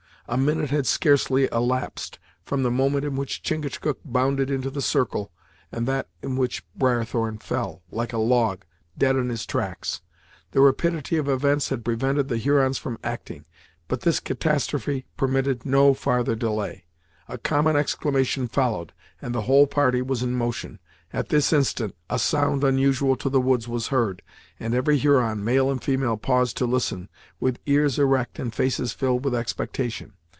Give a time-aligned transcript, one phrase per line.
[0.27, 5.29] A minute had scarcely elapsed from the moment in which Chingachgook bounded into the circle,
[5.73, 8.63] and that in which Briarthorn fell, like a log,
[8.97, 9.99] dead in his tracks.
[10.51, 13.43] The rapidity of events had prevented the Hurons from acting;
[13.89, 16.85] but this catastrophe permitted no farther delay.
[17.27, 20.79] A common exclamation followed, and the whole party was in motion.
[21.11, 24.21] At this instant a sound unusual to the woods was heard,
[24.61, 27.09] and every Huron, male and female, paused to listen,
[27.41, 30.13] with ears erect and faces filled with expectation.